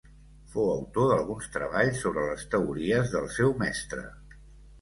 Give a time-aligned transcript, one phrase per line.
[0.53, 4.09] Fou autor d'alguns treballs sobre les teories del seu mestre.